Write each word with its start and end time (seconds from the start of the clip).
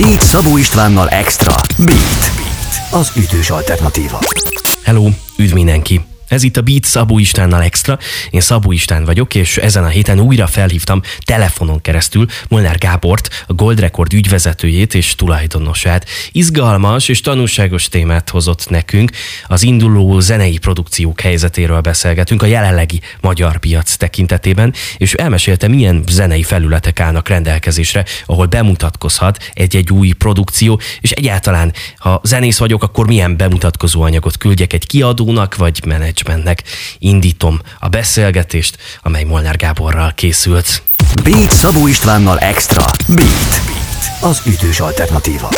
Beat 0.00 0.22
Szabó 0.22 0.56
Istvánnal 0.56 1.08
Extra. 1.08 1.54
Beat. 1.78 2.32
Beat. 2.36 2.92
Az 3.02 3.12
ütős 3.16 3.50
alternatíva. 3.50 4.18
Hello, 4.82 5.08
üdv 5.36 5.54
mindenki! 5.54 6.15
Ez 6.28 6.42
itt 6.42 6.56
a 6.56 6.62
Beat 6.62 6.84
Szabó 6.84 7.18
Istvánnal 7.18 7.62
Extra. 7.62 7.98
Én 8.30 8.40
Szabó 8.40 8.72
István 8.72 9.04
vagyok, 9.04 9.34
és 9.34 9.56
ezen 9.56 9.84
a 9.84 9.88
héten 9.88 10.20
újra 10.20 10.46
felhívtam 10.46 11.00
telefonon 11.24 11.80
keresztül 11.80 12.26
Molnár 12.48 12.78
Gábort, 12.78 13.44
a 13.46 13.52
Gold 13.52 13.80
Record 13.80 14.12
ügyvezetőjét 14.12 14.94
és 14.94 15.14
tulajdonosát. 15.14 16.08
Izgalmas 16.32 17.08
és 17.08 17.20
tanulságos 17.20 17.88
témát 17.88 18.30
hozott 18.30 18.68
nekünk. 18.70 19.10
Az 19.46 19.62
induló 19.62 20.20
zenei 20.20 20.58
produkciók 20.58 21.20
helyzetéről 21.20 21.80
beszélgetünk 21.80 22.42
a 22.42 22.46
jelenlegi 22.46 23.00
magyar 23.20 23.58
piac 23.58 23.96
tekintetében, 23.96 24.74
és 24.96 25.14
elmesélte, 25.14 25.68
milyen 25.68 26.04
zenei 26.08 26.42
felületek 26.42 27.00
állnak 27.00 27.28
rendelkezésre, 27.28 28.04
ahol 28.26 28.46
bemutatkozhat 28.46 29.50
egy-egy 29.52 29.90
új 29.90 30.12
produkció, 30.12 30.80
és 31.00 31.10
egyáltalán, 31.10 31.72
ha 31.98 32.20
zenész 32.24 32.58
vagyok, 32.58 32.82
akkor 32.82 33.06
milyen 33.06 33.36
bemutatkozó 33.36 34.02
anyagot 34.02 34.36
küldjek 34.36 34.72
egy 34.72 34.86
kiadónak, 34.86 35.56
vagy 35.56 35.80
menedzsernek 35.86 36.14
managementnek 36.24 36.62
indítom 36.98 37.60
a 37.80 37.88
beszélgetést, 37.88 38.76
amely 39.02 39.24
Molnár 39.24 39.56
Gáborral 39.56 40.12
készült. 40.14 40.82
Beat 41.22 41.52
Szabó 41.52 41.86
Istvánnal 41.86 42.38
Extra. 42.38 42.84
Beat. 43.08 43.60
Beat. 43.66 44.20
Az 44.20 44.42
ütős 44.46 44.80
alternatíva. 44.80 45.48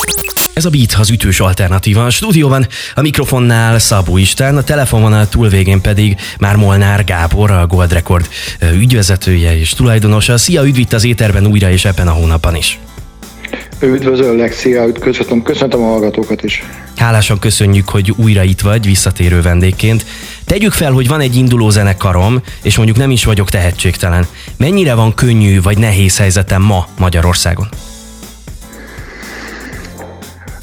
Ez 0.52 0.64
a 0.64 0.70
Beat 0.70 0.94
az 0.98 1.10
ütős 1.10 1.40
alternatíva. 1.40 2.04
A 2.04 2.10
stúdióban 2.10 2.66
a 2.94 3.00
mikrofonnál 3.00 3.78
Szabó 3.78 4.16
István, 4.16 4.56
a 4.56 4.62
telefononál 4.62 5.28
túlvégén 5.28 5.80
pedig 5.80 6.16
már 6.38 6.56
Molnár 6.56 7.04
Gábor, 7.04 7.50
a 7.50 7.66
Gold 7.66 7.92
Record 7.92 8.28
ügyvezetője 8.72 9.58
és 9.58 9.70
tulajdonosa. 9.70 10.38
Szia, 10.38 10.66
üdv 10.66 10.78
itt 10.78 10.92
az 10.92 11.04
éterben 11.04 11.46
újra 11.46 11.70
és 11.70 11.84
ebben 11.84 12.08
a 12.08 12.12
hónapban 12.12 12.56
is. 12.56 12.78
Üdvözöllek, 13.80 14.52
szia, 14.52 14.92
köszönöm, 14.92 15.42
köszöntöm 15.42 15.82
a 15.82 15.86
hallgatókat 15.86 16.42
is. 16.42 16.62
Hálásan 16.96 17.38
köszönjük, 17.38 17.88
hogy 17.88 18.12
újra 18.16 18.42
itt 18.42 18.60
vagy, 18.60 18.86
visszatérő 18.86 19.42
vendégként. 19.42 20.04
Tegyük 20.44 20.72
fel, 20.72 20.92
hogy 20.92 21.08
van 21.08 21.20
egy 21.20 21.36
induló 21.36 21.70
zenekarom, 21.70 22.42
és 22.62 22.76
mondjuk 22.76 22.98
nem 22.98 23.10
is 23.10 23.24
vagyok 23.24 23.50
tehetségtelen. 23.50 24.26
Mennyire 24.56 24.94
van 24.94 25.14
könnyű 25.14 25.60
vagy 25.60 25.78
nehéz 25.78 26.18
helyzetem 26.18 26.62
ma 26.62 26.86
Magyarországon? 26.98 27.68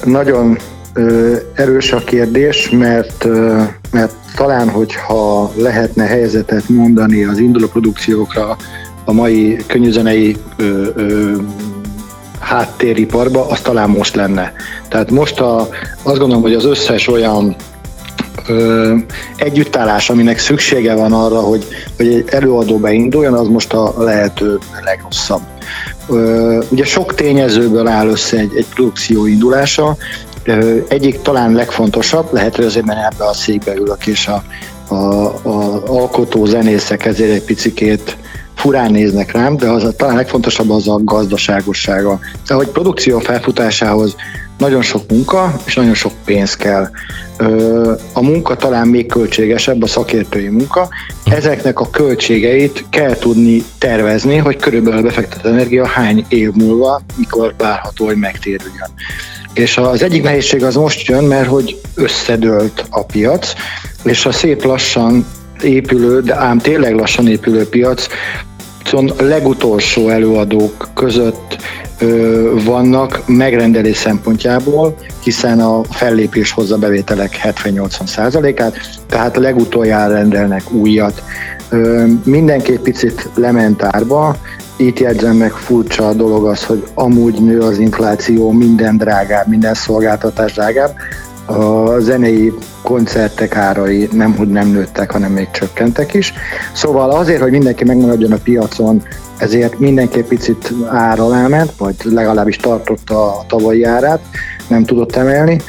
Nagyon 0.04 0.58
ö, 0.94 1.36
erős 1.54 1.92
a 1.92 2.04
kérdés, 2.04 2.70
mert, 2.70 3.26
ö, 3.26 3.62
mert 3.92 4.14
talán, 4.36 4.70
hogyha 4.70 5.52
lehetne 5.56 6.06
helyzetet 6.06 6.70
mondani 6.70 7.24
az 7.24 7.38
induló 7.38 7.68
produkciókra 7.68 8.58
a 9.06 9.12
mai 9.12 9.58
könnyűzenei 9.68 10.36
ö, 10.58 10.88
ö, 10.96 11.36
háttériparba, 12.46 13.48
az 13.48 13.62
talán 13.62 13.90
most 13.90 14.16
lenne. 14.16 14.54
Tehát 14.88 15.12
most 15.12 15.40
a, 15.40 15.70
azt 16.04 16.18
gondolom, 16.18 16.42
hogy 16.42 16.54
az 16.54 16.66
összes 16.66 17.08
olyan 17.08 17.56
ö, 18.48 18.96
együttállás, 19.36 20.10
aminek 20.10 20.40
szüksége 20.40 20.96
van 20.96 21.14
arra, 21.14 21.40
hogy, 21.40 21.66
hogy 21.98 22.08
egy 22.08 22.26
előadó 22.30 22.78
beinduljon, 22.78 23.34
az 23.34 23.48
most 23.48 23.74
a 23.74 23.94
lehető 23.98 24.60
legrosszabb. 24.84 25.42
Ö, 26.10 26.62
ugye 26.70 26.86
sok 26.86 27.16
tényezőből 27.16 27.88
áll 27.88 28.08
össze 28.08 28.38
egy, 28.38 28.52
egy 28.56 28.68
produkció 28.74 29.26
indulása, 29.26 29.98
ö, 30.44 30.78
egyik 30.88 31.22
talán 31.22 31.52
legfontosabb, 31.54 32.34
lehet, 32.34 32.56
hogy 32.56 32.66
azért, 32.66 32.86
mert 32.86 33.14
ebbe 33.14 33.26
a 33.26 33.34
székbe 33.34 33.76
ülök, 33.76 34.08
és 34.08 34.28
a, 34.28 34.44
a, 34.88 34.96
a 35.50 35.84
alkotó 35.88 36.46
zenészek 36.46 37.06
ezért 37.06 37.34
egy 37.34 37.44
picikét 37.44 38.18
furán 38.66 38.92
néznek 38.92 39.32
rám, 39.32 39.58
de 39.58 39.70
az 39.70 39.84
a, 39.84 39.92
talán 39.92 40.16
legfontosabb 40.16 40.70
az 40.70 40.88
a 40.88 41.00
gazdaságossága. 41.04 42.20
De 42.48 42.54
hogy 42.54 42.68
produkció 42.68 43.20
felfutásához 43.20 44.16
nagyon 44.58 44.82
sok 44.82 45.10
munka 45.10 45.56
és 45.66 45.76
nagyon 45.76 45.94
sok 45.94 46.12
pénz 46.26 46.56
kell. 46.56 46.90
A 48.14 48.22
munka 48.22 48.56
talán 48.56 48.88
még 48.88 49.06
költségesebb, 49.06 49.84
a 49.84 49.88
szakértői 49.88 50.48
munka. 50.48 50.90
Ezeknek 51.26 51.80
a 51.80 51.90
költségeit 51.90 52.86
kell 52.90 53.16
tudni 53.16 53.64
tervezni, 53.78 54.38
hogy 54.38 54.56
körülbelül 54.56 55.02
befektetett 55.02 55.52
energia 55.52 55.88
hány 55.88 56.26
év 56.28 56.52
múlva, 56.52 57.02
mikor 57.16 57.54
várható, 57.58 58.06
hogy 58.06 58.18
megtérüljön. 58.18 58.90
És 59.54 59.78
az 59.78 60.04
egyik 60.04 60.24
nehézség 60.24 60.64
az 60.64 60.76
most 60.76 61.08
jön, 61.08 61.24
mert 61.24 61.48
hogy 61.48 61.82
összedőlt 61.96 62.86
a 62.90 63.04
piac, 63.04 63.54
és 64.04 64.26
a 64.26 64.32
szép 64.32 64.64
lassan 64.64 65.26
épülő, 65.62 66.22
de 66.22 66.36
ám 66.36 66.58
tényleg 66.58 66.96
lassan 66.96 67.28
épülő 67.28 67.70
piac 67.70 68.08
a 68.94 69.24
legutolsó 69.24 70.10
előadók 70.10 70.90
között 70.94 71.58
ö, 72.00 72.52
vannak 72.66 73.22
megrendelés 73.26 73.98
szempontjából, 73.98 74.96
hiszen 75.24 75.60
a 75.60 75.84
fellépés 75.84 76.52
hozza 76.52 76.78
bevételek 76.78 77.40
70-80 77.44 78.06
százalékát, 78.06 78.78
tehát 79.08 79.38
legutoljára 79.38 80.14
rendelnek 80.14 80.72
újat. 80.72 81.24
Ö, 81.70 82.06
mindenki 82.24 82.80
picit 82.80 83.30
lement 83.36 83.84
árba, 83.84 84.36
itt 84.78 85.00
jegyzem 85.00 85.36
meg 85.36 85.52
furcsa 85.52 86.08
a 86.08 86.14
dolog 86.14 86.46
az, 86.46 86.64
hogy 86.64 86.84
amúgy 86.94 87.42
nő 87.42 87.60
az 87.60 87.80
infláció, 87.80 88.52
minden 88.52 88.98
drágább, 88.98 89.48
minden 89.48 89.74
szolgáltatás 89.74 90.54
drágább, 90.54 90.96
a 91.46 92.00
zenei 92.00 92.54
koncertek 92.82 93.56
árai 93.56 94.10
nem, 94.12 94.36
hogy 94.36 94.48
nem 94.48 94.68
nőttek, 94.68 95.12
hanem 95.12 95.32
még 95.32 95.52
csökkentek 95.52 96.14
is. 96.14 96.34
Szóval 96.74 97.12
azért, 97.12 97.42
hogy 97.42 97.52
mindenki 97.52 97.84
megmaradjon 97.84 98.32
a 98.32 98.38
piacon, 98.44 99.04
ezért 99.38 99.80
mindenki 99.80 100.24
picit 100.24 100.74
ár 100.90 101.20
alá 101.20 101.48
ment, 101.48 101.72
vagy 101.78 101.96
legalábbis 102.04 102.58
tartotta 102.58 103.38
a 103.38 103.46
tavalyi 103.48 103.84
árát, 103.84 104.20
nem 104.68 104.84
tudott 104.84 105.16
emelni, 105.16 105.62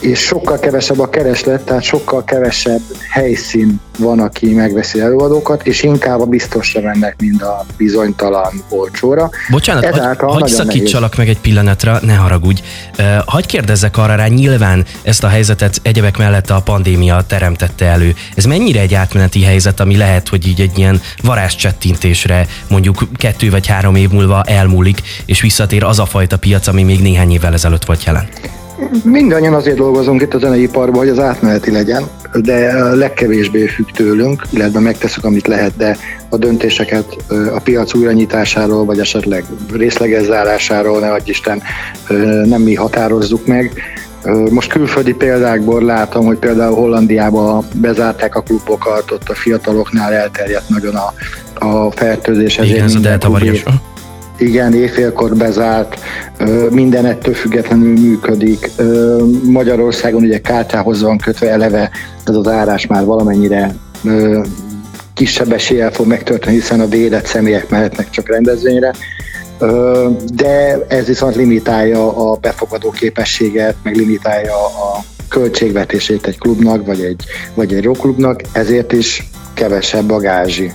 és 0.00 0.18
sokkal 0.18 0.58
kevesebb 0.58 0.98
a 1.00 1.08
kereslet, 1.08 1.62
tehát 1.62 1.82
sokkal 1.82 2.24
kevesebb 2.24 2.80
helyszín 3.10 3.80
van, 3.98 4.20
aki 4.20 4.52
megveszi 4.54 5.00
előadókat, 5.00 5.66
és 5.66 5.82
inkább 5.82 6.20
a 6.20 6.24
biztosra 6.24 6.80
mennek, 6.80 7.16
mint 7.18 7.42
a 7.42 7.64
bizonytalan 7.76 8.62
olcsóra. 8.68 9.30
Bocsánat, 9.50 9.84
Ezáltal 9.84 10.28
hagy, 10.28 10.40
hagy 10.40 10.50
szakítsalak 10.50 11.16
meg 11.16 11.28
egy 11.28 11.38
pillanatra, 11.40 11.98
ne 12.02 12.14
haragudj. 12.14 12.62
Hagy 13.26 13.46
kérdezzek 13.46 13.96
arra 13.96 14.14
rá, 14.14 14.26
nyilván 14.26 14.84
ezt 15.02 15.24
a 15.24 15.28
helyzetet 15.28 15.80
egyebek 15.82 16.16
mellett 16.16 16.50
a 16.50 16.60
pandémia 16.64 17.24
teremtette 17.26 17.86
elő. 17.86 18.14
Ez 18.34 18.44
mennyire 18.44 18.80
egy 18.80 18.94
átmeneti 18.94 19.42
helyzet, 19.42 19.80
ami 19.80 19.96
lehet, 19.96 20.28
hogy 20.28 20.46
így 20.46 20.60
egy 20.60 20.78
ilyen 20.78 21.00
varázscsettintésre 21.22 22.46
mondjuk 22.68 23.08
kettő 23.16 23.50
vagy 23.50 23.66
három 23.66 23.94
év 23.94 24.10
múlva 24.10 24.42
elmúlik, 24.42 25.02
és 25.26 25.40
visszatér 25.40 25.84
az 25.84 25.98
a 25.98 26.06
fajta 26.06 26.38
piac, 26.38 26.66
ami 26.66 26.82
még 26.82 27.00
néhány 27.00 27.32
évvel 27.32 27.52
ezelőtt 27.52 27.84
volt 27.84 28.04
jelen? 28.04 28.28
Mindannyian 29.04 29.54
azért 29.54 29.76
dolgozunk 29.76 30.22
itt 30.22 30.34
a 30.34 30.38
zeneiparban, 30.38 30.98
hogy 30.98 31.08
az 31.08 31.18
átmeneti 31.18 31.70
legyen, 31.70 32.02
de 32.34 32.84
legkevésbé 32.94 33.66
függ 33.66 33.90
tőlünk, 33.90 34.42
illetve 34.50 34.80
megteszünk, 34.80 35.24
amit 35.24 35.46
lehet, 35.46 35.76
de 35.76 35.96
a 36.28 36.36
döntéseket 36.36 37.16
a 37.54 37.60
piac 37.60 37.94
újranyitásáról, 37.94 38.84
vagy 38.84 38.98
esetleg 38.98 39.44
részleges 39.72 40.22
zárásáról, 40.24 41.00
ne 41.00 41.12
adj 41.12 41.30
Isten, 41.30 41.62
nem 42.44 42.62
mi 42.62 42.74
határozzuk 42.74 43.46
meg. 43.46 43.72
Most 44.50 44.72
külföldi 44.72 45.14
példákból 45.14 45.82
látom, 45.82 46.24
hogy 46.24 46.38
például 46.38 46.74
Hollandiában 46.74 47.64
bezárták 47.74 48.34
a 48.34 48.40
klubokat, 48.40 49.10
ott 49.10 49.28
a 49.28 49.34
fiataloknál 49.34 50.12
elterjedt 50.12 50.68
nagyon 50.68 50.94
a, 50.94 51.12
a 51.66 51.90
fertőzés. 51.90 52.58
Igen, 52.58 52.84
ez 52.84 52.94
a 52.94 52.98
delta 52.98 53.30
variáns 53.30 53.62
igen, 54.40 54.74
éjfélkor 54.74 55.36
bezárt, 55.36 56.00
minden 56.70 57.06
ettől 57.06 57.34
függetlenül 57.34 57.98
működik. 57.98 58.70
Magyarországon 59.42 60.22
ugye 60.22 60.40
kártyához 60.40 61.02
van 61.02 61.18
kötve 61.18 61.50
eleve, 61.50 61.90
ez 62.24 62.34
az 62.34 62.48
árás 62.48 62.86
már 62.86 63.04
valamennyire 63.04 63.74
kisebb 65.14 65.52
eséllyel 65.52 65.90
fog 65.90 66.06
megtörténni, 66.06 66.56
hiszen 66.56 66.80
a 66.80 66.88
védett 66.88 67.26
személyek 67.26 67.68
mehetnek 67.68 68.10
csak 68.10 68.28
rendezvényre, 68.28 68.92
de 70.34 70.84
ez 70.88 71.06
viszont 71.06 71.36
limitálja 71.36 72.30
a 72.30 72.36
befogadó 72.36 72.90
képességet, 72.90 73.74
meg 73.82 73.96
limitálja 73.96 74.54
a 74.54 75.04
költségvetését 75.28 76.26
egy 76.26 76.38
klubnak, 76.38 76.86
vagy 76.86 77.00
egy, 77.00 77.24
vagy 77.54 77.74
egy 77.74 77.84
rockklubnak, 77.84 78.40
ezért 78.52 78.92
is 78.92 79.30
kevesebb 79.54 80.10
a 80.10 80.18
gázsi. 80.18 80.72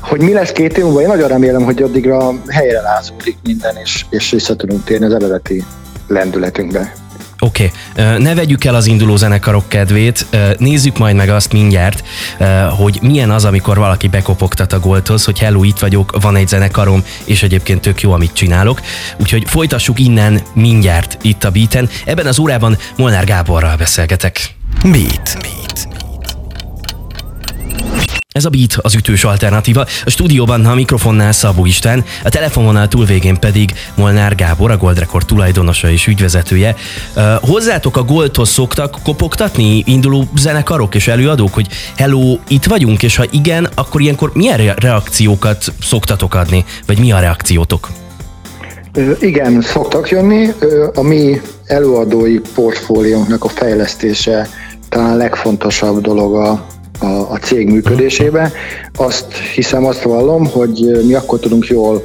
Hogy 0.00 0.20
mi 0.20 0.32
lesz 0.32 0.52
két 0.52 0.78
év 0.78 0.84
múlva, 0.84 1.00
én 1.00 1.06
nagyon 1.06 1.28
remélem, 1.28 1.62
hogy 1.62 1.82
addigra 1.82 2.32
helyre 2.48 2.80
lázódik 2.80 3.36
minden, 3.44 3.76
és, 3.82 4.04
és 4.10 4.30
vissza 4.30 4.56
tudunk 4.56 4.84
térni 4.84 5.04
az 5.04 5.12
eredeti 5.12 5.64
lendületünkbe. 6.08 6.92
Oké, 7.38 7.70
okay. 7.92 8.22
ne 8.22 8.34
vegyük 8.34 8.64
el 8.64 8.74
az 8.74 8.86
induló 8.86 9.16
zenekarok 9.16 9.68
kedvét, 9.68 10.26
nézzük 10.58 10.98
majd 10.98 11.16
meg 11.16 11.28
azt 11.28 11.52
mindjárt, 11.52 12.04
hogy 12.78 12.98
milyen 13.02 13.30
az, 13.30 13.44
amikor 13.44 13.76
valaki 13.76 14.08
bekopogtat 14.08 14.72
a 14.72 14.80
golthoz, 14.80 15.24
hogy 15.24 15.38
hello, 15.38 15.62
itt 15.62 15.78
vagyok, 15.78 16.16
van 16.20 16.36
egy 16.36 16.48
zenekarom, 16.48 17.04
és 17.24 17.42
egyébként 17.42 17.80
tök 17.80 18.00
jó, 18.00 18.12
amit 18.12 18.32
csinálok. 18.32 18.80
Úgyhogy 19.20 19.42
folytassuk 19.46 19.98
innen 19.98 20.40
mindjárt 20.52 21.18
itt 21.22 21.44
a 21.44 21.50
Beaten. 21.50 21.88
Ebben 22.04 22.26
az 22.26 22.38
órában 22.38 22.76
Molnár 22.96 23.24
Gáborral 23.24 23.76
beszélgetek. 23.76 24.54
Beat. 24.82 25.36
Beat. 25.40 25.65
Ez 28.36 28.44
a 28.44 28.48
Beat, 28.48 28.76
az 28.80 28.94
ütős 28.94 29.24
alternatíva. 29.24 29.86
A 30.04 30.10
stúdióban 30.10 30.66
a 30.66 30.74
mikrofonnál 30.74 31.32
Szabó 31.32 31.66
Isten, 31.66 32.04
a 32.24 32.28
telefononál 32.28 32.88
túlvégén 32.88 33.38
pedig 33.38 33.74
Molnár 33.94 34.34
Gábor, 34.34 34.70
a 34.70 34.76
Gold 34.76 34.98
Record 34.98 35.26
tulajdonosa 35.26 35.90
és 35.90 36.06
ügyvezetője. 36.06 36.74
Hozzátok 37.40 37.96
a 37.96 38.02
Goldhoz 38.02 38.48
szoktak 38.48 38.98
kopogtatni 39.02 39.82
induló 39.86 40.24
zenekarok 40.38 40.94
és 40.94 41.08
előadók, 41.08 41.54
hogy 41.54 41.66
hello, 41.96 42.38
itt 42.48 42.64
vagyunk, 42.64 43.02
és 43.02 43.16
ha 43.16 43.24
igen, 43.30 43.68
akkor 43.74 44.00
ilyenkor 44.00 44.30
milyen 44.34 44.74
reakciókat 44.74 45.72
szoktatok 45.80 46.34
adni, 46.34 46.64
vagy 46.86 46.98
mi 46.98 47.12
a 47.12 47.18
reakciótok? 47.18 47.88
Igen, 49.20 49.60
szoktak 49.62 50.08
jönni. 50.10 50.48
A 50.94 51.02
mi 51.02 51.40
előadói 51.64 52.38
portfóliónknak 52.54 53.44
a 53.44 53.48
fejlesztése 53.48 54.48
talán 54.88 55.12
a 55.12 55.16
legfontosabb 55.16 56.00
dolog 56.00 56.34
a, 56.34 56.66
a, 56.98 57.06
a 57.06 57.38
cég 57.42 57.68
működésébe. 57.68 58.52
Azt 58.96 59.34
hiszem, 59.34 59.84
azt 59.84 60.02
vallom, 60.02 60.46
hogy 60.46 61.00
mi 61.06 61.14
akkor 61.14 61.38
tudunk 61.38 61.66
jól 61.66 62.02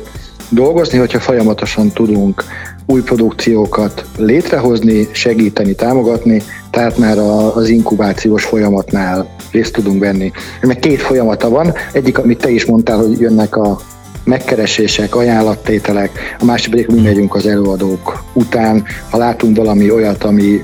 dolgozni, 0.49 0.97
hogyha 0.97 1.19
folyamatosan 1.19 1.91
tudunk 1.91 2.43
új 2.85 3.01
produkciókat 3.01 4.05
létrehozni, 4.17 5.07
segíteni, 5.11 5.73
támogatni, 5.73 6.41
tehát 6.71 6.97
már 6.97 7.17
az 7.55 7.69
inkubációs 7.69 8.43
folyamatnál 8.43 9.35
részt 9.51 9.73
tudunk 9.73 9.99
venni. 9.99 10.31
Meg 10.61 10.79
két 10.79 11.01
folyamata 11.01 11.49
van, 11.49 11.73
egyik, 11.91 12.17
amit 12.17 12.37
te 12.37 12.49
is 12.49 12.65
mondtál, 12.65 12.97
hogy 12.97 13.19
jönnek 13.19 13.55
a 13.55 13.79
megkeresések, 14.23 15.15
ajánlattételek, 15.15 16.35
a 16.39 16.45
másik 16.45 16.71
pedig 16.71 16.87
mi 16.87 17.01
megyünk 17.01 17.35
az 17.35 17.47
előadók 17.47 18.23
után, 18.33 18.83
ha 19.09 19.17
látunk 19.17 19.57
valami 19.57 19.91
olyat, 19.91 20.23
ami 20.23 20.61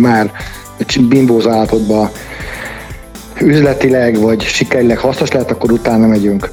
már 0.00 0.32
bimbóz 1.08 1.46
állapotban 1.46 2.10
üzletileg 3.40 4.20
vagy 4.20 4.42
sikerileg 4.42 4.98
hasznos 4.98 5.30
lehet, 5.30 5.50
akkor 5.50 5.72
utána 5.72 6.06
megyünk. 6.06 6.50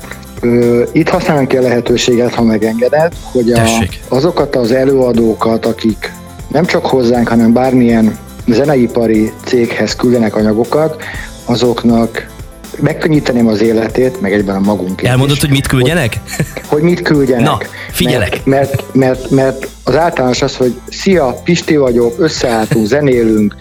Itt 0.92 1.10
használunk 1.10 1.48
ki 1.48 1.58
a 1.58 1.62
lehetőséget, 1.62 2.34
ha 2.34 2.44
megengeded, 2.44 3.14
hogy 3.32 3.52
a, 3.52 3.62
azokat 4.08 4.56
az 4.56 4.72
előadókat, 4.72 5.66
akik 5.66 6.12
nem 6.48 6.66
csak 6.66 6.86
hozzánk, 6.86 7.28
hanem 7.28 7.54
bármilyen 7.54 8.18
zeneipari 8.48 9.32
céghez 9.46 9.96
küldenek 9.96 10.36
anyagokat, 10.36 11.04
azoknak 11.46 12.32
megkönnyíteném 12.80 13.48
az 13.48 13.62
életét, 13.62 14.22
meg 14.22 14.34
egyben 14.34 14.56
a 14.56 14.60
magunk. 14.60 15.04
Elmondod, 15.04 15.36
is, 15.36 15.42
hogy 15.42 15.50
mit 15.50 15.68
küldjenek? 15.68 16.20
Hogy, 16.36 16.46
hogy 16.68 16.82
mit 16.82 17.02
küldjenek. 17.02 17.46
Na, 17.46 17.58
figyelek. 17.92 18.42
Mert, 18.46 18.46
mert, 18.46 18.94
mert, 18.94 19.30
mert 19.30 19.68
az 19.84 19.96
általános 19.96 20.42
az, 20.42 20.56
hogy 20.56 20.80
szia, 20.90 21.42
Pisti 21.44 21.76
vagyok, 21.76 22.14
összeálltunk, 22.18 22.88
zenélünk, 22.88 23.56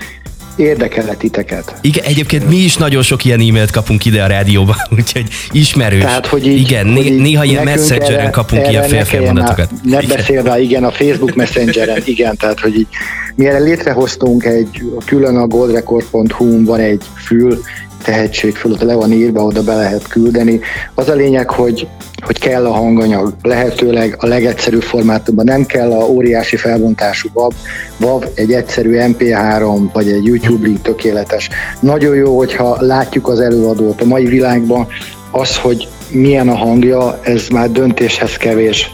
érdekel 0.57 1.17
titeket. 1.17 1.75
Igen, 1.81 2.05
egyébként 2.05 2.49
mi 2.49 2.57
is 2.57 2.77
nagyon 2.77 3.03
sok 3.03 3.25
ilyen 3.25 3.41
e-mailt 3.41 3.71
kapunk 3.71 4.05
ide 4.05 4.23
a 4.23 4.27
rádióba, 4.27 4.77
úgyhogy 4.99 5.27
ismerős. 5.53 6.03
Tehát, 6.03 6.27
hogy 6.27 6.47
így, 6.47 6.59
igen, 6.59 6.93
hogy 6.93 7.07
így 7.07 7.21
néha 7.21 7.45
ilyen 7.45 7.65
messengeren 7.65 8.31
kapunk 8.31 8.69
ilyen 8.69 8.83
félfélmondatokat. 8.83 9.71
Ne, 9.83 10.01
ne 10.01 10.07
beszél 10.07 10.43
rá, 10.43 10.59
igen, 10.59 10.85
a 10.85 10.91
Facebook 10.91 11.35
messengeren, 11.35 12.03
igen, 12.15 12.37
tehát 12.37 12.61
hogy 12.61 12.77
így 12.77 12.87
mi 13.35 13.47
erre 13.47 13.59
létrehoztunk 13.59 14.45
egy, 14.45 14.83
külön 15.05 15.37
a 15.37 15.47
goldrecord.hu 15.47 16.65
van 16.65 16.81
egy 16.81 17.03
fül, 17.15 17.63
tehetség 18.03 18.55
fölött 18.57 18.83
le 18.83 18.95
van 18.95 19.13
írva, 19.13 19.45
oda 19.45 19.63
be 19.63 19.75
lehet 19.75 20.09
küldeni. 20.09 20.61
Az 20.95 21.09
a 21.09 21.15
lényeg, 21.15 21.51
hogy, 21.51 21.89
hogy 22.25 22.39
kell 22.39 22.67
a 22.67 22.73
hanganyag, 22.73 23.35
lehetőleg 23.43 24.17
a 24.19 24.27
legegyszerűbb 24.27 24.83
formátumban, 24.83 25.45
nem 25.45 25.67
kell 25.67 25.93
a 25.93 26.09
óriási 26.09 26.57
felbontású 26.57 27.29
WAV, 27.33 27.53
WAV 28.01 28.25
egy 28.35 28.53
egyszerű 28.53 28.97
MP3 28.99 29.89
vagy 29.93 30.09
egy 30.09 30.25
YouTube 30.25 30.67
link 30.67 30.83
tökéletes. 30.83 31.49
Nagyon 31.81 32.15
jó, 32.15 32.37
hogyha 32.37 32.77
látjuk 32.81 33.29
az 33.29 33.41
előadót 33.41 34.01
a 34.01 34.05
mai 34.05 34.27
világban, 34.27 34.87
az, 35.31 35.57
hogy 35.57 35.89
milyen 36.11 36.49
a 36.49 36.57
hangja, 36.57 37.19
ez 37.23 37.49
már 37.49 37.71
döntéshez 37.71 38.37
kevés 38.37 38.91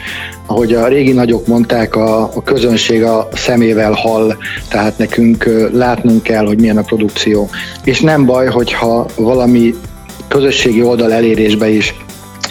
ahogy 0.48 0.74
a 0.74 0.88
régi 0.88 1.12
nagyok 1.12 1.46
mondták, 1.46 1.96
a, 1.96 2.22
a 2.22 2.42
közönség 2.42 3.02
a 3.02 3.28
szemével 3.32 3.92
hall, 3.92 4.36
tehát 4.68 4.98
nekünk 4.98 5.68
látnunk 5.72 6.22
kell, 6.22 6.46
hogy 6.46 6.60
milyen 6.60 6.76
a 6.76 6.82
produkció. 6.82 7.48
És 7.84 8.00
nem 8.00 8.24
baj, 8.26 8.46
hogyha 8.46 9.06
valami 9.16 9.74
közösségi 10.28 10.82
oldal 10.82 11.12
elérésbe 11.12 11.68
is 11.68 11.94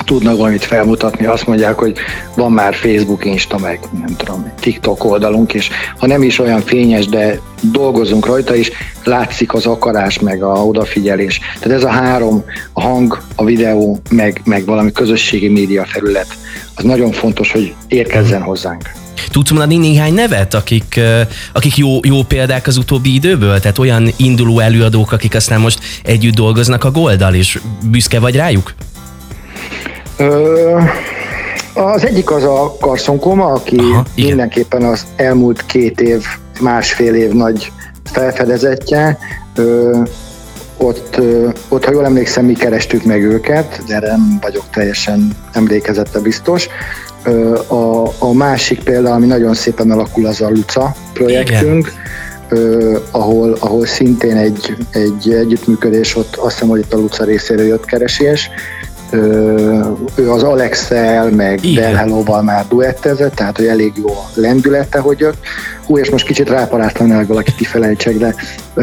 tudnak 0.08 0.38
valamit 0.38 0.64
felmutatni, 0.64 1.26
azt 1.26 1.48
mondják, 1.48 1.80
hogy 1.80 1.98
van 2.36 2.52
már 2.52 2.76
Facebook, 2.76 3.26
Insta, 3.26 3.58
meg 3.58 3.80
nem 4.00 4.16
tudom, 4.16 4.52
TikTok 4.60 5.04
oldalunk, 5.04 5.54
és 5.54 5.70
ha 5.98 6.08
nem 6.08 6.24
is 6.24 6.40
olyan 6.40 6.62
fényes, 6.62 7.06
de 7.06 7.40
dolgozunk 7.62 8.26
rajta, 8.26 8.56
és 8.56 8.72
látszik 9.04 9.54
az 9.54 9.66
akarás, 9.66 10.20
meg 10.20 10.44
a 10.44 10.66
odafigyelés. 10.66 11.40
Tehát 11.60 11.78
ez 11.78 11.84
a 11.84 11.90
három, 11.90 12.44
a 12.74 12.82
hang, 12.82 13.22
a 13.36 13.44
videó, 13.44 14.00
meg, 14.10 14.42
meg 14.44 14.66
valami 14.66 14.92
közösségi 14.92 15.48
média 15.48 15.86
felület, 15.86 16.38
az 16.76 16.84
nagyon 16.84 17.12
fontos, 17.12 17.52
hogy 17.52 17.74
érkezzen 17.88 18.42
hozzánk. 18.42 18.92
Tudsz 19.32 19.50
mondani 19.50 19.78
néhány 19.78 20.14
nevet, 20.14 20.54
akik, 20.54 21.00
akik 21.54 21.78
jó, 21.78 22.00
jó 22.04 22.24
példák 22.24 22.68
az 22.68 22.78
utóbbi 22.78 23.14
időből? 23.14 23.60
Tehát 23.60 23.78
olyan 23.78 24.10
induló 24.16 24.60
előadók, 24.60 25.12
akik 25.12 25.36
aztán 25.36 25.60
most 25.60 25.80
együtt 26.04 26.36
dolgoznak 26.36 26.84
a 26.84 26.92
Goldal, 26.92 27.34
és 27.34 27.60
büszke 27.82 28.20
vagy 28.20 28.36
rájuk? 28.36 28.74
Ö, 30.18 30.80
az 31.74 32.06
egyik 32.06 32.32
az 32.32 32.44
a 32.44 32.76
Carson 32.80 33.20
Koma, 33.20 33.46
aki 33.46 33.78
Aha, 33.78 34.04
mindenképpen 34.16 34.84
az 34.84 35.06
elmúlt 35.16 35.66
két 35.66 36.02
év, 36.02 36.24
másfél 36.60 37.16
év 37.16 37.32
nagy 37.32 37.72
felfedezetje. 38.04 39.18
Ö, 39.56 40.02
ott, 40.78 41.22
ott, 41.68 41.86
ha 41.86 41.92
jól 41.92 42.06
emlékszem, 42.06 42.46
mi 42.46 42.54
kerestük 42.54 43.04
meg 43.04 43.24
őket, 43.24 43.82
de 43.88 44.00
nem 44.00 44.38
vagyok 44.42 44.64
teljesen 44.72 45.38
emlékezette 45.54 46.20
biztos. 46.20 46.68
A, 47.68 48.08
a 48.18 48.34
másik 48.34 48.84
példa, 48.84 49.14
ami 49.14 49.26
nagyon 49.26 49.54
szépen 49.54 49.92
alakul, 49.92 50.26
az 50.26 50.42
a 50.42 50.50
Luca 50.50 50.96
projektünk, 51.14 51.92
Igen. 52.52 53.02
ahol, 53.12 53.58
ahol 53.60 53.86
szintén 53.86 54.38
egy, 54.38 54.76
egy 54.92 55.32
együttműködés, 55.32 56.16
ott 56.16 56.36
azt 56.36 56.54
hiszem, 56.54 56.68
hogy 56.68 56.80
itt 56.80 56.94
a 56.94 56.98
Luca 56.98 57.24
részéről 57.24 57.66
jött 57.66 57.86
keresés, 57.86 58.50
ő 60.16 60.32
az 60.32 60.44
Alexel, 60.44 61.30
meg 61.30 61.60
Del 61.60 61.94
Hello-val 61.94 62.42
már 62.42 62.66
duettezett, 62.68 63.36
tehát 63.36 63.58
hogy 63.58 63.68
elég 63.68 63.92
jó 63.96 64.10
a 64.10 64.30
lendülete, 64.34 65.00
hogy 65.00 65.20
jött. 65.20 65.38
Hú, 65.86 65.98
és 65.98 66.10
most 66.10 66.26
kicsit 66.26 66.50
ráparáztam, 66.50 67.12
hogy 67.12 67.28
valaki 67.28 67.52
kifelejtsek, 67.58 68.18
de 68.18 68.36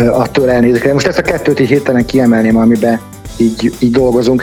attól 0.09 0.51
elnézek. 0.51 0.93
Most 0.93 1.07
ezt 1.07 1.19
a 1.19 1.23
kettőt 1.23 1.61
így 1.61 1.69
hirtelen 1.69 2.05
kiemelném, 2.05 2.57
amiben 2.57 3.01
így, 3.37 3.73
így 3.79 3.91
dolgozunk. 3.91 4.43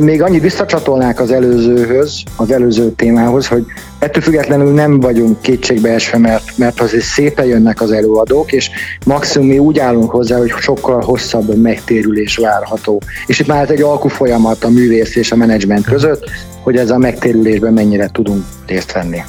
Még 0.00 0.22
annyit 0.22 0.42
visszacsatolnák 0.42 1.20
az 1.20 1.30
előzőhöz, 1.30 2.22
az 2.36 2.50
előző 2.50 2.90
témához, 2.90 3.46
hogy 3.46 3.64
ettől 3.98 4.22
függetlenül 4.22 4.72
nem 4.72 5.00
vagyunk 5.00 5.40
kétségbeesve, 5.40 6.18
mert, 6.18 6.52
mert 6.56 6.80
azért 6.80 7.04
szépen 7.04 7.46
jönnek 7.46 7.80
az 7.80 7.92
előadók, 7.92 8.52
és 8.52 8.70
maximum 9.04 9.48
mi 9.48 9.58
úgy 9.58 9.78
állunk 9.78 10.10
hozzá, 10.10 10.38
hogy 10.38 10.52
sokkal 10.58 11.00
hosszabb 11.00 11.54
megtérülés 11.54 12.36
várható. 12.36 13.02
És 13.26 13.38
itt 13.38 13.46
már 13.46 13.70
egy 13.70 13.82
alkufolyamat 13.82 14.64
a 14.64 14.68
művész 14.68 15.16
és 15.16 15.32
a 15.32 15.36
menedzsment 15.36 15.84
között, 15.84 16.24
hogy 16.62 16.76
ez 16.76 16.90
a 16.90 16.98
megtérülésben 16.98 17.72
mennyire 17.72 18.08
tudunk 18.12 18.44
részt 18.66 18.92
venni. 18.92 19.22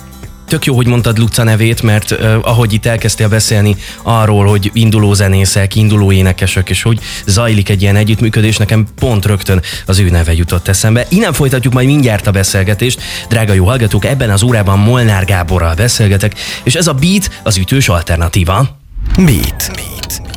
Tök 0.49 0.65
jó, 0.65 0.75
hogy 0.75 0.87
mondtad 0.87 1.17
Luca 1.17 1.43
nevét, 1.43 1.81
mert 1.81 2.11
uh, 2.11 2.35
ahogy 2.41 2.73
itt 2.73 2.85
elkezdtél 2.85 3.27
beszélni 3.27 3.75
arról, 4.03 4.45
hogy 4.45 4.71
induló 4.73 5.13
zenészek, 5.13 5.75
induló 5.75 6.11
énekesek, 6.11 6.69
és 6.69 6.81
hogy 6.81 6.99
zajlik 7.25 7.69
egy 7.69 7.81
ilyen 7.81 7.95
együttműködés, 7.95 8.57
nekem 8.57 8.87
pont 8.95 9.25
rögtön 9.25 9.61
az 9.85 9.99
ő 9.99 10.09
neve 10.09 10.33
jutott 10.33 10.67
eszembe. 10.67 11.05
Innen 11.09 11.33
folytatjuk 11.33 11.73
majd 11.73 11.87
mindjárt 11.87 12.27
a 12.27 12.31
beszélgetést. 12.31 13.01
Drága 13.29 13.53
jó 13.53 13.65
hallgatók, 13.65 14.05
ebben 14.05 14.29
az 14.29 14.43
órában 14.43 14.79
Molnár 14.79 15.25
Gáborral 15.25 15.73
beszélgetek, 15.73 16.39
és 16.63 16.75
ez 16.75 16.87
a 16.87 16.93
Beat 16.93 17.41
az 17.43 17.57
ütős 17.57 17.89
alternatíva. 17.89 18.79
Beat. 19.15 19.71
Beat. 19.75 20.28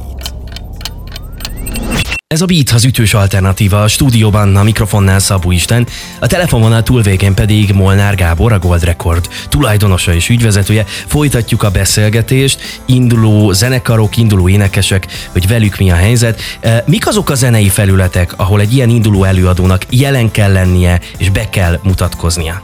Ez 2.33 2.41
a 2.41 2.47
Beat 2.47 2.71
az 2.71 2.85
ütős 2.85 3.15
alternatíva, 3.15 3.83
a 3.83 3.89
stúdióban 3.89 4.57
a 4.57 4.63
mikrofonnál 4.63 5.19
Szabó 5.19 5.51
Isten, 5.51 5.87
a 6.21 6.27
telefononál 6.27 6.83
túlvégén 6.83 7.35
pedig 7.35 7.73
Molnár 7.73 8.15
Gábor, 8.15 8.53
a 8.53 8.59
Gold 8.59 8.85
Record 8.85 9.29
tulajdonosa 9.49 10.15
és 10.15 10.29
ügyvezetője. 10.29 10.85
Folytatjuk 11.07 11.63
a 11.63 11.71
beszélgetést, 11.71 12.83
induló 12.87 13.53
zenekarok, 13.53 14.17
induló 14.17 14.49
énekesek, 14.49 15.07
hogy 15.33 15.49
velük 15.49 15.79
mi 15.79 15.91
a 15.91 15.95
helyzet. 15.95 16.41
E, 16.61 16.85
mik 16.87 17.07
azok 17.07 17.31
a 17.31 17.35
zenei 17.35 17.69
felületek, 17.69 18.39
ahol 18.39 18.61
egy 18.61 18.75
ilyen 18.75 18.89
induló 18.89 19.25
előadónak 19.25 19.83
jelen 19.91 20.31
kell 20.31 20.53
lennie 20.53 21.01
és 21.19 21.31
be 21.31 21.49
kell 21.49 21.79
mutatkoznia? 21.83 22.61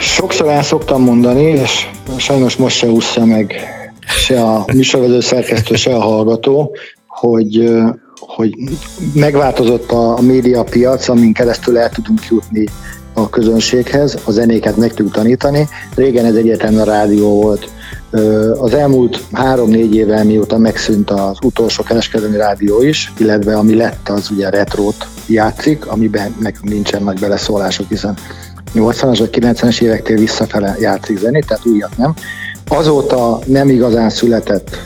Sokszor 0.00 0.48
el 0.48 0.62
szoktam 0.62 1.02
mondani, 1.02 1.42
és 1.42 1.86
sajnos 2.16 2.56
most 2.56 2.76
se 2.76 2.86
úszja 2.86 3.24
meg 3.24 3.54
se 4.06 4.42
a 4.42 4.64
műsorvezető 4.72 5.20
szerkesztő, 5.20 5.74
se 5.74 5.94
a 5.94 6.00
hallgató, 6.00 6.76
hogy, 7.20 7.72
hogy 8.18 8.54
megváltozott 9.14 9.90
a 9.90 10.18
médiapiac, 10.20 11.08
amin 11.08 11.32
keresztül 11.32 11.78
el 11.78 11.90
tudunk 11.90 12.26
jutni 12.30 12.66
a 13.12 13.28
közönséghez, 13.28 14.18
a 14.24 14.30
zenéket 14.30 14.76
meg 14.76 14.88
tudjuk 14.88 15.14
tanítani. 15.14 15.68
Régen 15.94 16.24
ez 16.24 16.34
egyetlen 16.34 16.78
a 16.78 16.84
rádió 16.84 17.40
volt, 17.40 17.68
Az 18.58 18.74
elmúlt 18.74 19.20
három-négy 19.32 19.94
éve, 19.94 20.24
mióta 20.24 20.58
megszűnt 20.58 21.10
az 21.10 21.38
utolsó 21.42 21.82
kereskedelmi 21.82 22.36
rádió 22.36 22.82
is, 22.82 23.12
illetve 23.18 23.56
ami 23.56 23.74
lett, 23.74 24.08
az 24.08 24.30
ugye 24.30 24.50
retrót 24.50 25.06
játszik, 25.26 25.86
amiben 25.86 26.34
nekünk 26.40 26.68
nincsen 26.68 27.02
nagy 27.02 27.18
beleszólások, 27.18 27.88
hiszen 27.88 28.14
80-as 28.74 29.16
vagy 29.18 29.28
90-es 29.32 29.82
évektől 29.82 30.18
visszafele 30.18 30.76
játszik 30.80 31.18
zenét, 31.18 31.46
tehát 31.46 31.66
újat 31.66 31.96
nem. 31.96 32.14
Azóta 32.68 33.38
nem 33.46 33.68
igazán 33.68 34.10
született 34.10 34.76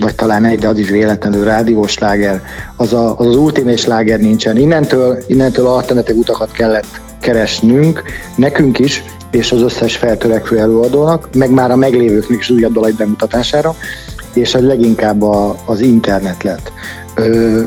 vagy 0.00 0.14
talán 0.14 0.44
egy, 0.44 0.58
de 0.58 0.68
az 0.68 0.78
is 0.78 0.88
véletlenül 0.88 1.44
rádiós 1.44 1.98
láger, 1.98 2.42
az, 2.76 2.92
a, 2.92 3.18
az 3.18 3.26
az 3.26 3.36
ultimate 3.36 3.76
sláger 3.76 4.20
nincsen. 4.20 4.56
Innentől, 4.56 5.18
innentől 5.26 5.66
alternatív 5.66 6.16
utakat 6.16 6.52
kellett 6.52 7.00
keresnünk, 7.20 8.02
nekünk 8.36 8.78
is, 8.78 9.02
és 9.30 9.52
az 9.52 9.62
összes 9.62 9.96
feltörekvő 9.96 10.58
előadónak, 10.58 11.28
meg 11.34 11.50
már 11.50 11.70
a 11.70 11.76
meglévőknek 11.76 12.38
is 12.38 12.50
újabb 12.50 12.72
dalai 12.72 12.92
bemutatására, 12.92 13.74
és 14.34 14.54
az 14.54 14.62
leginkább 14.62 15.22
a, 15.22 15.56
az 15.64 15.80
internet 15.80 16.42
lett. 16.42 16.72
Ö, 17.14 17.62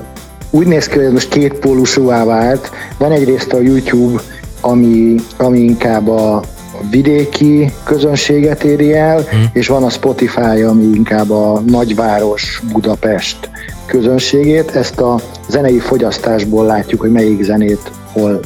úgy 0.50 0.68
néz 0.68 0.88
ki, 0.88 0.96
hogy 0.96 1.06
ez 1.06 1.12
most 1.12 1.30
két 1.30 1.54
pólusúvá 1.54 2.24
vált. 2.24 2.72
Van 2.98 3.12
egyrészt 3.12 3.54
a 3.54 3.62
YouTube, 3.62 4.22
ami, 4.62 5.16
ami 5.38 5.60
inkább 5.60 6.10
a, 6.10 6.44
vidéki 6.90 7.72
közönséget 7.84 8.64
éri 8.64 8.94
el, 8.94 9.22
hmm. 9.22 9.50
és 9.54 9.68
van 9.68 9.84
a 9.84 9.90
Spotify, 9.90 10.62
ami 10.62 10.84
inkább 10.84 11.32
a 11.32 11.62
nagyváros 11.66 12.62
Budapest 12.72 13.50
közönségét. 13.86 14.76
Ezt 14.76 15.00
a 15.00 15.20
zenei 15.50 15.80
fogyasztásból 15.80 16.66
látjuk, 16.66 17.02
hogy 17.02 17.12
melyik 17.12 17.44
zenét 17.44 17.92
hol, 18.12 18.40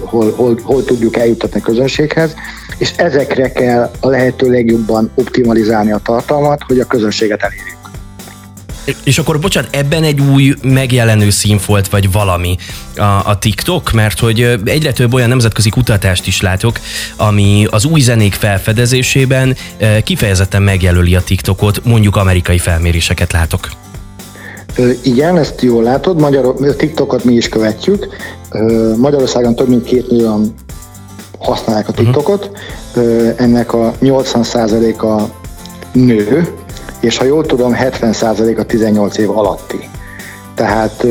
hol, 0.00 0.32
hol, 0.36 0.58
hol 0.62 0.84
tudjuk 0.84 1.16
eljutatni 1.16 1.60
a 1.60 1.64
közönséghez, 1.64 2.34
és 2.78 2.92
ezekre 2.96 3.52
kell 3.52 3.90
a 4.00 4.08
lehető 4.08 4.50
legjobban 4.50 5.10
optimalizálni 5.14 5.92
a 5.92 6.00
tartalmat, 6.04 6.62
hogy 6.66 6.80
a 6.80 6.84
közönséget 6.84 7.42
elérjük. 7.42 7.75
És 9.04 9.18
akkor 9.18 9.40
bocsánat, 9.40 9.76
ebben 9.76 10.02
egy 10.02 10.20
új 10.20 10.54
megjelenő 10.62 11.30
színfolt 11.30 11.88
vagy 11.88 12.12
valami 12.12 12.56
a, 12.96 13.02
a 13.02 13.38
TikTok, 13.38 13.92
mert 13.92 14.18
hogy 14.18 14.60
egyre 14.64 14.92
több 14.92 15.14
olyan 15.14 15.28
nemzetközi 15.28 15.68
kutatást 15.68 16.26
is 16.26 16.40
látok, 16.40 16.78
ami 17.16 17.66
az 17.70 17.84
új 17.84 18.00
zenék 18.00 18.34
felfedezésében 18.34 19.56
kifejezetten 20.04 20.62
megjelöli 20.62 21.14
a 21.14 21.20
TikTokot, 21.20 21.84
mondjuk 21.84 22.16
amerikai 22.16 22.58
felméréseket 22.58 23.32
látok. 23.32 23.68
Igen, 25.02 25.38
ezt 25.38 25.62
jól 25.62 25.82
látod, 25.82 26.20
Magyar, 26.20 26.54
TikTokot 26.76 27.24
mi 27.24 27.34
is 27.34 27.48
követjük. 27.48 28.06
Magyarországon 28.96 29.54
több 29.54 29.68
mint 29.68 29.84
két 29.84 30.10
millióan 30.10 30.54
használják 31.38 31.88
a 31.88 31.92
mhm. 31.92 32.02
TikTokot, 32.02 32.50
ennek 33.36 33.72
a 33.72 33.94
80%-a 34.02 35.22
nő, 35.92 36.48
és 37.00 37.16
ha 37.16 37.24
jól 37.24 37.46
tudom, 37.46 37.76
70% 37.80 38.58
a 38.58 38.62
18 38.62 39.18
év 39.18 39.38
alatti. 39.38 39.88
Tehát 40.54 41.06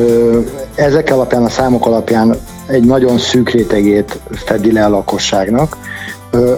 ezek 0.75 1.11
alapján, 1.11 1.43
a 1.43 1.49
számok 1.49 1.85
alapján 1.85 2.35
egy 2.65 2.83
nagyon 2.83 3.17
szűk 3.17 3.49
rétegét 3.49 4.19
fedi 4.31 4.71
le 4.71 4.85
a 4.85 4.89
lakosságnak. 4.89 5.77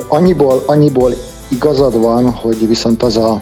Annyiból, 0.07 0.63
annyiból 0.65 1.13
igazad 1.47 2.01
van, 2.01 2.29
hogy 2.29 2.67
viszont 2.67 3.03
az 3.03 3.17
a, 3.17 3.41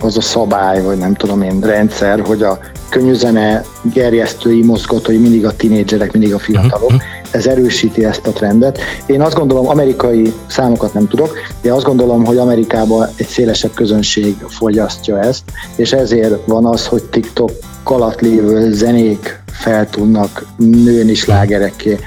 az 0.00 0.16
a 0.16 0.20
szabály, 0.20 0.82
vagy 0.82 0.98
nem 0.98 1.14
tudom 1.14 1.42
én, 1.42 1.60
rendszer, 1.60 2.20
hogy 2.20 2.42
a 2.42 2.58
könnyűzene 2.88 3.64
gerjesztői, 3.82 4.64
mozgatói 4.64 5.16
mindig 5.16 5.46
a 5.46 5.56
tinédzserek, 5.56 6.12
mindig 6.12 6.34
a 6.34 6.38
fiatalok. 6.38 6.90
Uh-huh 6.90 7.19
ez 7.30 7.46
erősíti 7.46 8.04
ezt 8.04 8.26
a 8.26 8.30
trendet. 8.30 8.78
Én 9.06 9.20
azt 9.22 9.34
gondolom, 9.34 9.68
amerikai 9.68 10.32
számokat 10.46 10.94
nem 10.94 11.08
tudok, 11.08 11.36
de 11.62 11.72
azt 11.72 11.84
gondolom, 11.84 12.24
hogy 12.24 12.36
Amerikában 12.36 13.08
egy 13.16 13.26
szélesebb 13.26 13.74
közönség 13.74 14.36
fogyasztja 14.48 15.20
ezt, 15.20 15.42
és 15.76 15.92
ezért 15.92 16.46
van 16.46 16.66
az, 16.66 16.86
hogy 16.86 17.02
TikTok 17.02 17.50
alatt 17.84 18.20
lévő 18.20 18.72
zenék 18.72 19.42
fel 19.52 19.88
tudnak 19.90 20.46
nőni 20.56 21.14
slágerekké. 21.14 21.98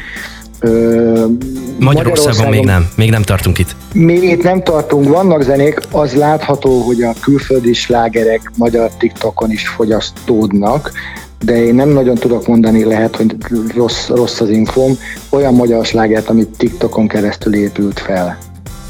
Magyarországon, 0.59 1.79
Magyarországon 1.79 2.49
még 2.49 2.65
nem, 2.65 2.89
még 2.95 3.09
nem 3.09 3.21
tartunk 3.21 3.59
itt. 3.59 3.75
Még 3.93 4.23
itt 4.23 4.43
nem 4.43 4.63
tartunk, 4.63 5.07
vannak 5.07 5.41
zenék, 5.41 5.79
az 5.91 6.13
látható, 6.13 6.79
hogy 6.79 7.01
a 7.01 7.13
külföldi 7.21 7.73
slágerek 7.73 8.51
magyar 8.57 8.89
TikTokon 8.97 9.51
is 9.51 9.67
fogyasztódnak, 9.67 10.91
de 11.45 11.65
én 11.65 11.75
nem 11.75 11.89
nagyon 11.89 12.15
tudok 12.15 12.47
mondani, 12.47 12.83
lehet, 12.83 13.15
hogy 13.15 13.35
rossz, 13.75 14.07
rossz 14.07 14.39
az 14.39 14.49
infóm, 14.49 14.97
olyan 15.29 15.53
magyar 15.53 15.85
slágert, 15.85 16.29
amit 16.29 16.57
TikTokon 16.57 17.07
keresztül 17.07 17.55
épült 17.55 17.99
fel. 17.99 18.37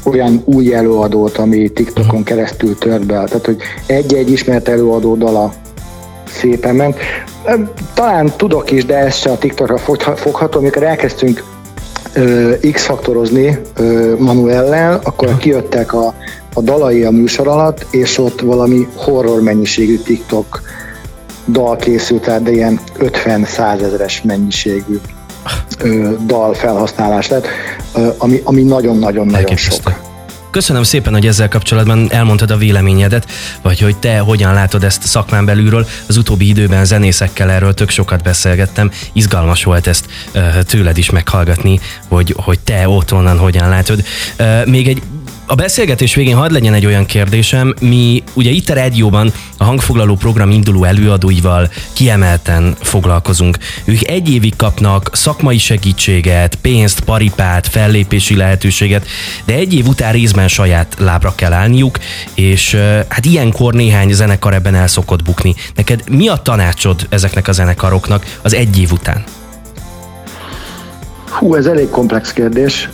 Olyan 0.04 0.42
új 0.44 0.74
előadót, 0.74 1.36
ami 1.38 1.68
TikTokon 1.68 2.22
keresztül 2.22 2.78
tört 2.78 3.06
be. 3.06 3.24
Tehát, 3.24 3.46
hogy 3.46 3.56
egy-egy 3.86 4.30
ismert 4.30 4.68
előadó 4.68 5.14
dala 5.16 5.52
szépen 6.28 6.74
ment. 6.74 6.96
Talán 7.94 8.32
tudok 8.36 8.70
is, 8.70 8.84
de 8.84 8.96
ezt 8.96 9.18
se 9.18 9.30
a 9.30 9.38
TikTokra 9.38 9.78
fogható, 10.16 10.58
amikor 10.58 10.82
elkezdtünk 10.82 11.44
X-faktorozni 12.72 13.58
Manuellel, 14.18 15.00
akkor 15.02 15.36
kijöttek 15.36 15.92
a, 15.92 16.14
a 16.54 16.60
dalai 16.60 17.04
a 17.04 17.10
műsor 17.10 17.48
alatt, 17.48 17.86
és 17.90 18.18
ott 18.18 18.40
valami 18.40 18.88
horror 18.96 19.42
mennyiségű 19.42 19.98
TikTok 19.98 20.62
dal 21.46 21.76
készült 21.76 22.26
el, 22.26 22.42
de 22.42 22.50
ilyen 22.50 22.80
50-100 22.98 23.82
ezeres 23.82 24.22
mennyiségű 24.22 25.00
dal 26.26 26.54
felhasználás 26.54 27.28
lett, 27.28 27.46
ami, 28.18 28.40
ami 28.44 28.62
nagyon-nagyon-nagyon 28.62 29.56
sok. 29.56 30.12
Köszönöm 30.50 30.82
szépen, 30.82 31.12
hogy 31.12 31.26
ezzel 31.26 31.48
kapcsolatban 31.48 32.06
elmondtad 32.12 32.50
a 32.50 32.56
véleményedet, 32.56 33.30
vagy 33.62 33.80
hogy 33.80 33.96
te 33.96 34.18
hogyan 34.18 34.52
látod 34.52 34.84
ezt 34.84 35.02
szakmán 35.02 35.44
belülről. 35.44 35.86
Az 36.06 36.16
utóbbi 36.16 36.48
időben 36.48 36.84
zenészekkel 36.84 37.50
erről 37.50 37.74
tök 37.74 37.90
sokat 37.90 38.22
beszélgettem. 38.22 38.90
Izgalmas 39.12 39.64
volt 39.64 39.86
ezt 39.86 40.06
tőled 40.66 40.98
is 40.98 41.10
meghallgatni, 41.10 41.80
hogy, 42.08 42.34
hogy 42.36 42.58
te 42.58 42.88
ott 42.88 43.12
onnan 43.12 43.38
hogyan 43.38 43.68
látod. 43.68 44.04
Még 44.64 44.88
egy 44.88 45.02
a 45.54 45.56
beszélgetés 45.56 46.14
végén 46.14 46.36
hadd 46.36 46.52
legyen 46.52 46.74
egy 46.74 46.86
olyan 46.86 47.06
kérdésem, 47.06 47.74
mi 47.80 48.22
ugye 48.32 48.50
itt 48.50 48.68
a 48.68 48.74
rádióban 48.74 49.32
a 49.58 49.64
hangfoglaló 49.64 50.14
program 50.14 50.50
induló 50.50 50.84
előadóival 50.84 51.70
kiemelten 51.92 52.76
foglalkozunk. 52.80 53.58
Ők 53.84 54.08
egy 54.08 54.30
évig 54.30 54.56
kapnak 54.56 55.10
szakmai 55.12 55.58
segítséget, 55.58 56.54
pénzt, 56.54 57.00
paripát, 57.00 57.68
fellépési 57.68 58.36
lehetőséget, 58.36 59.06
de 59.44 59.54
egy 59.54 59.74
év 59.74 59.86
után 59.86 60.12
részben 60.12 60.48
saját 60.48 60.96
lábra 60.98 61.34
kell 61.34 61.52
állniuk, 61.52 61.98
és 62.34 62.74
hát 63.08 63.24
ilyenkor 63.24 63.74
néhány 63.74 64.12
zenekar 64.12 64.54
ebben 64.54 64.74
el 64.74 64.88
szokott 64.88 65.22
bukni. 65.22 65.54
Neked 65.74 66.02
mi 66.10 66.28
a 66.28 66.36
tanácsod 66.36 67.06
ezeknek 67.08 67.48
a 67.48 67.52
zenekaroknak 67.52 68.38
az 68.42 68.54
egy 68.54 68.78
év 68.78 68.92
után? 68.92 69.24
Hú, 71.28 71.54
ez 71.54 71.66
elég 71.66 71.88
komplex 71.88 72.32
kérdés. 72.32 72.88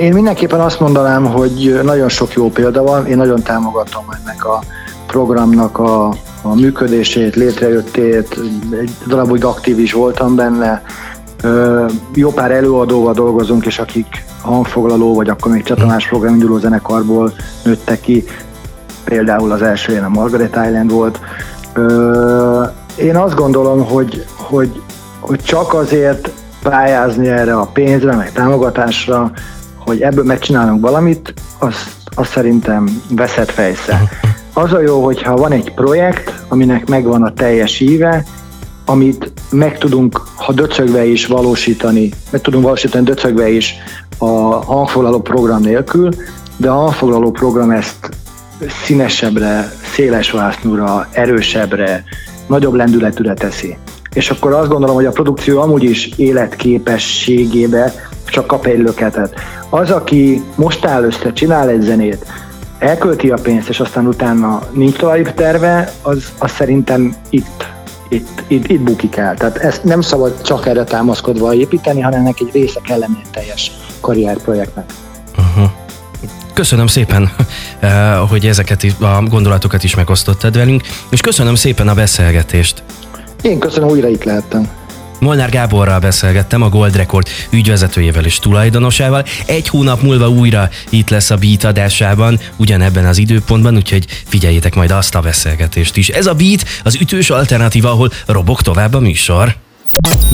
Én 0.00 0.12
mindenképpen 0.12 0.60
azt 0.60 0.80
mondanám, 0.80 1.24
hogy 1.24 1.80
nagyon 1.82 2.08
sok 2.08 2.32
jó 2.32 2.50
példa 2.50 2.82
van, 2.82 3.06
én 3.06 3.16
nagyon 3.16 3.42
támogatom 3.42 4.04
ennek 4.20 4.44
a 4.44 4.62
programnak 5.06 5.78
a, 5.78 6.06
a 6.42 6.54
működését, 6.54 7.34
létrejöttét, 7.34 8.38
egy 8.80 8.90
darab 9.06 9.30
úgy 9.30 9.42
aktív 9.42 9.78
is 9.78 9.92
voltam 9.92 10.34
benne, 10.34 10.82
jó 12.14 12.30
pár 12.30 12.50
előadóval 12.50 13.12
dolgozunk, 13.12 13.66
és 13.66 13.78
akik 13.78 14.24
hangfoglaló, 14.42 15.14
vagy 15.14 15.28
akkor 15.28 15.52
még 15.52 15.62
csatornás 15.62 16.08
program 16.08 16.32
induló 16.32 16.58
zenekarból 16.58 17.32
nőttek 17.64 18.00
ki, 18.00 18.24
például 19.04 19.52
az 19.52 19.62
első 19.62 19.92
ilyen 19.92 20.04
a 20.04 20.08
Margaret 20.08 20.58
Island 20.66 20.90
volt. 20.90 21.20
Én 22.96 23.16
azt 23.16 23.34
gondolom, 23.34 23.84
hogy, 23.84 24.24
hogy, 24.36 24.82
hogy 25.20 25.40
csak 25.42 25.74
azért 25.74 26.30
pályázni 26.62 27.28
erre 27.28 27.56
a 27.56 27.66
pénzre, 27.72 28.14
meg 28.14 28.32
támogatásra, 28.32 29.30
hogy 29.84 30.00
ebből 30.00 30.24
megcsinálunk 30.24 30.80
valamit, 30.80 31.34
az, 31.58 31.74
az 32.14 32.26
szerintem 32.26 33.02
veszett 33.10 33.50
fejsze. 33.50 34.00
Az 34.52 34.72
a 34.72 34.80
jó, 34.80 35.04
hogyha 35.04 35.36
van 35.36 35.52
egy 35.52 35.74
projekt, 35.74 36.44
aminek 36.48 36.88
megvan 36.88 37.22
a 37.22 37.32
teljes 37.32 37.80
íve, 37.80 38.24
amit 38.84 39.32
meg 39.50 39.78
tudunk, 39.78 40.20
ha 40.34 40.52
döcögve 40.52 41.04
is 41.04 41.26
valósítani, 41.26 42.10
meg 42.30 42.40
tudunk 42.40 42.64
valósítani 42.64 43.04
döcögve 43.04 43.48
is 43.48 43.74
a 44.18 44.26
hangfoglaló 44.64 45.20
program 45.20 45.60
nélkül, 45.60 46.10
de 46.56 46.70
a 46.70 46.74
hangfoglaló 46.74 47.30
program 47.30 47.70
ezt 47.70 48.08
színesebbre, 48.84 49.72
széles 49.94 50.30
vásznúra, 50.30 51.08
erősebbre, 51.10 52.04
nagyobb 52.46 52.74
lendületűre 52.74 53.34
teszi. 53.34 53.76
És 54.12 54.30
akkor 54.30 54.52
azt 54.52 54.68
gondolom, 54.68 54.94
hogy 54.94 55.06
a 55.06 55.10
produkció 55.10 55.60
amúgy 55.60 55.82
is 55.82 56.10
életképességébe 56.16 57.92
csak 58.26 58.46
kap 58.46 58.66
egy 58.66 58.78
löketet. 58.78 59.34
Az, 59.68 59.90
aki 59.90 60.42
most 60.54 60.84
áll 60.84 61.02
össze, 61.02 61.32
csinál 61.32 61.68
egy 61.68 61.80
zenét, 61.80 62.26
elkölti 62.78 63.30
a 63.30 63.38
pénzt, 63.42 63.68
és 63.68 63.80
aztán 63.80 64.06
utána 64.06 64.62
nincs 64.72 64.96
tovább 64.96 65.34
terve, 65.34 65.92
az, 66.02 66.32
az 66.38 66.50
szerintem 66.50 67.14
itt, 67.30 67.66
itt, 68.08 68.42
itt, 68.46 68.66
itt 68.66 68.80
bukik 68.80 69.16
el. 69.16 69.34
Tehát 69.34 69.56
ezt 69.56 69.84
nem 69.84 70.00
szabad 70.00 70.42
csak 70.42 70.66
erre 70.66 70.84
támaszkodva 70.84 71.54
építeni, 71.54 72.00
hanem 72.00 72.20
ennek 72.20 72.40
egy 72.40 72.50
része 72.52 72.80
kell 72.84 72.98
lenni 72.98 73.16
egy 73.24 73.30
teljes 73.30 73.70
karrierprojektnek. 74.00 74.92
Uh-huh. 75.38 75.70
Köszönöm 76.52 76.86
szépen, 76.86 77.30
eh, 77.80 78.18
hogy 78.28 78.46
ezeket 78.46 78.86
a 79.00 79.22
gondolatokat 79.28 79.84
is 79.84 79.94
megosztottad 79.94 80.56
velünk, 80.56 80.82
és 81.10 81.20
köszönöm 81.20 81.54
szépen 81.54 81.88
a 81.88 81.94
beszélgetést. 81.94 82.82
Én 83.42 83.58
köszönöm, 83.58 83.88
újra 83.88 84.08
itt 84.08 84.24
lehettem. 84.24 84.68
Molnár 85.24 85.50
Gáborral 85.50 85.98
beszélgettem, 85.98 86.62
a 86.62 86.68
Gold 86.68 86.96
Record 86.96 87.28
ügyvezetőjével 87.50 88.24
és 88.24 88.38
tulajdonosával. 88.38 89.24
Egy 89.46 89.68
hónap 89.68 90.02
múlva 90.02 90.28
újra 90.28 90.68
itt 90.90 91.08
lesz 91.10 91.30
a 91.30 91.36
Beat 91.36 91.64
adásában, 91.64 92.40
ugyanebben 92.56 93.06
az 93.06 93.18
időpontban, 93.18 93.76
úgyhogy 93.76 94.04
figyeljétek 94.26 94.74
majd 94.74 94.90
azt 94.90 95.14
a 95.14 95.20
beszélgetést 95.20 95.96
is. 95.96 96.08
Ez 96.08 96.26
a 96.26 96.34
Beat 96.34 96.64
az 96.82 96.94
ütős 96.94 97.30
alternatíva, 97.30 97.90
ahol 97.90 98.10
robog 98.26 98.60
tovább 98.60 98.94
a 98.94 99.00
műsor. 99.00 99.56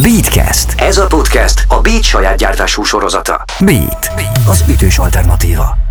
Beatcast. 0.02 0.74
Ez 0.76 0.98
a 0.98 1.06
podcast 1.06 1.64
a 1.68 1.80
Beat 1.80 2.02
saját 2.02 2.36
gyártású 2.36 2.82
sorozata. 2.82 3.44
Beat. 3.60 4.10
Az 4.46 4.64
ütős 4.68 4.98
alternatíva. 4.98 5.89